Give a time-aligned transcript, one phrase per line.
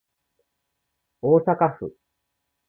[1.21, 1.95] 大阪府